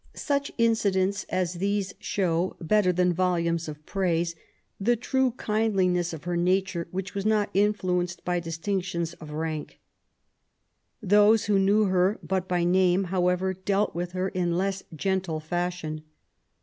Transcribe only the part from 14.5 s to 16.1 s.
less gentle fashion.